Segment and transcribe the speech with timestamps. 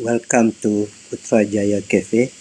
[0.00, 2.32] Welcome to Putrajaya Cafe.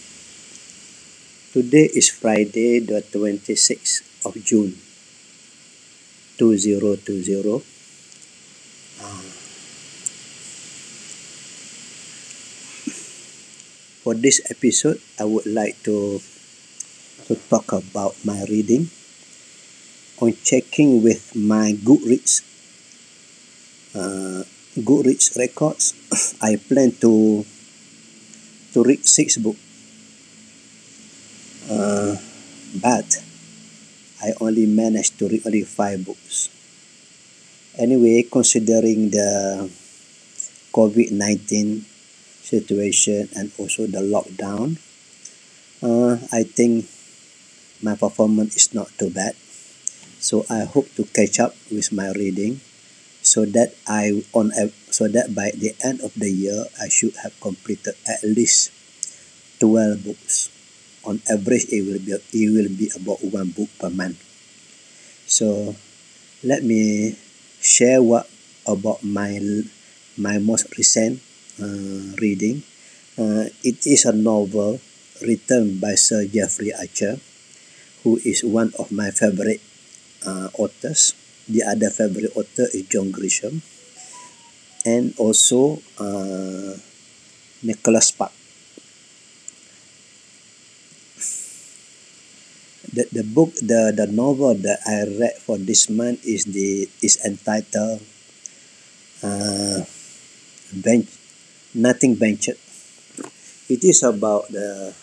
[1.53, 4.77] Today is Friday, the 26th of June,
[6.37, 7.63] 2020.
[9.01, 9.21] Uh,
[14.03, 16.21] for this episode, I would like to,
[17.27, 18.89] to talk about my reading.
[20.19, 22.41] On checking with my Goodreads,
[23.95, 24.43] uh,
[24.77, 25.93] Goodreads records,
[26.41, 27.45] I plan to
[28.73, 29.61] to read six books.
[31.71, 32.15] Uh,
[32.81, 33.07] but
[34.21, 36.49] I only managed to read only five books.
[37.77, 39.69] Anyway, considering the
[40.71, 41.85] COVID 19
[42.43, 44.77] situation and also the lockdown,
[45.81, 46.85] uh, I think
[47.81, 49.35] my performance is not too bad.
[50.19, 52.61] So I hope to catch up with my reading
[53.25, 54.53] so that I on
[54.93, 58.69] so that by the end of the year I should have completed at least
[59.57, 60.53] 12 books.
[61.05, 64.21] On average, it will be it will be about one book per month.
[65.25, 65.73] So
[66.45, 67.17] let me
[67.61, 68.29] share what
[68.69, 69.41] about my
[70.21, 71.17] my most recent
[71.57, 72.61] uh, reading.
[73.17, 74.77] Uh, it is a novel
[75.25, 77.17] written by Sir Jeffrey Archer,
[78.05, 79.61] who is one of my favorite
[80.25, 81.17] uh, authors.
[81.47, 83.61] The other favorite author is John Grisham,
[84.85, 86.73] and also uh,
[87.61, 88.31] Nicholas Spark.
[92.95, 97.19] The, the book, the, the novel that I read for this month is the is
[97.25, 98.01] entitled
[99.21, 99.83] uh,
[100.73, 101.09] Bench,
[101.73, 102.57] Nothing Ventured.
[103.67, 104.93] It is about the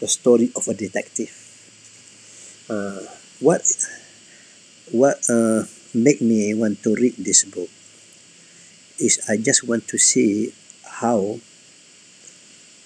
[0.00, 1.30] the story of a detective.
[2.68, 3.00] Uh,
[3.40, 3.62] what
[4.92, 7.70] what uh, make me want to read this book
[8.98, 10.52] is I just want to see
[10.84, 11.38] how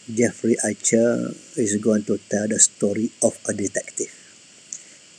[0.04, 4.12] Jeffrey Archer is going to tell the story of a detective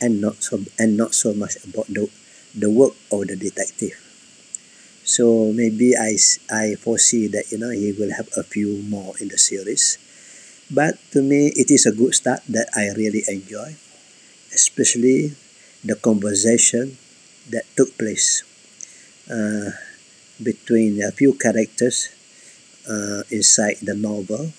[0.00, 2.06] and not so and not so much about the
[2.54, 3.98] the work of the detective.
[5.02, 6.18] So maybe I,
[6.50, 9.98] I foresee that you know he will have a few more in the series.
[10.70, 13.74] But to me it is a good start that I really enjoy,
[14.54, 15.34] especially
[15.84, 16.96] the conversation
[17.50, 18.42] that took place
[19.30, 19.70] uh,
[20.42, 22.08] between a few characters
[22.88, 24.52] uh, inside the novel.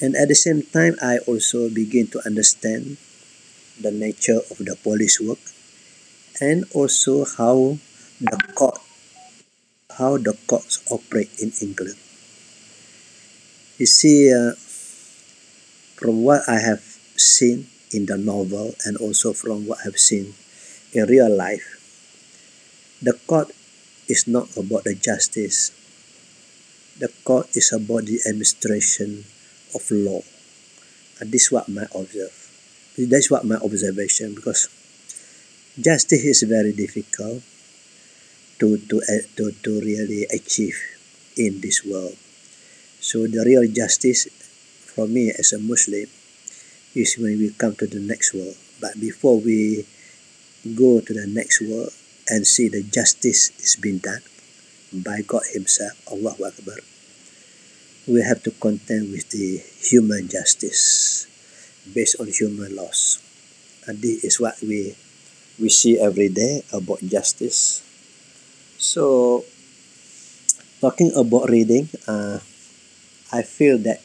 [0.00, 2.96] And at the same time, I also begin to understand
[3.80, 5.38] the nature of the police work
[6.40, 7.78] and also how
[8.20, 8.78] the court
[9.98, 11.96] how the courts operate in England.
[13.76, 14.52] You see, uh,
[15.96, 16.80] from what I have
[17.16, 20.34] seen in the novel and also from what I've seen
[20.92, 21.78] in real life,
[23.02, 23.52] the court
[24.08, 25.72] is not about the justice.
[26.98, 29.24] The court is about the administration
[29.74, 30.20] of law.
[31.20, 32.36] And this is what my observe.
[32.98, 34.68] That's what my observation because
[35.80, 37.42] justice is very difficult
[38.60, 40.76] to to eh, to, to really achieve
[41.36, 42.16] in this world.
[43.00, 44.28] So the real justice
[44.84, 46.06] for me as a Muslim
[46.94, 48.56] is when we come to the next world.
[48.80, 49.86] But before we
[50.74, 51.90] go to the next world
[52.28, 54.22] and see the justice is being done
[54.92, 56.78] by God Himself, Allah Akbar,
[58.06, 61.26] we have to contend with the human justice
[61.94, 63.18] based on human laws.
[63.86, 64.94] And this is what we
[65.58, 67.82] we see every day about justice.
[68.78, 69.44] So,
[70.80, 72.38] talking about reading, uh,
[73.30, 74.02] I feel that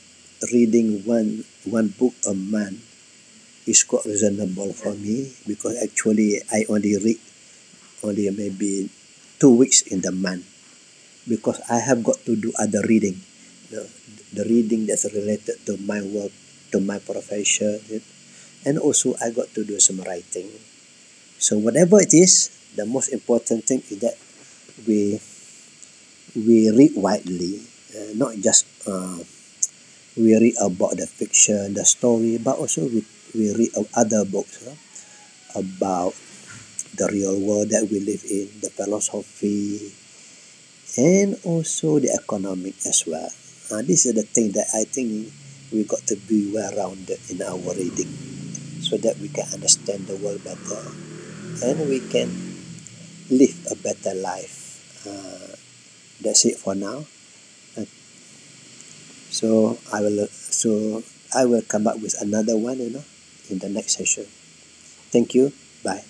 [0.53, 2.79] reading one one book a month
[3.67, 7.19] is quite reasonable for me because actually I only read
[8.03, 8.89] only maybe
[9.39, 10.45] two weeks in the month
[11.27, 13.19] because I have got to do other reading,
[13.69, 13.83] the,
[14.33, 16.31] the reading that's related to my work,
[16.71, 17.79] to my profession,
[18.65, 20.47] and also I got to do some writing.
[21.37, 24.15] So whatever it is, the most important thing is that
[24.87, 25.19] we
[26.35, 27.59] we read widely,
[27.91, 29.19] uh, not just uh,
[30.17, 33.05] we read about the fiction, the story, but also we,
[33.35, 34.73] we read other books uh,
[35.59, 36.13] about
[36.97, 39.93] the real world that we live in, the philosophy,
[40.97, 43.29] and also the economic as well.
[43.71, 45.31] Uh, this is the thing that I think
[45.71, 48.09] we got to be well rounded in our reading
[48.81, 50.81] so that we can understand the world better
[51.61, 52.29] and we can
[53.29, 54.81] live a better life.
[55.05, 55.55] Uh,
[56.21, 57.05] that's it for now.
[59.39, 61.03] So I will so
[61.35, 63.05] I will come up with another one, you know,
[63.49, 64.25] in the next session.
[65.13, 65.53] Thank you.
[65.83, 66.03] Bye.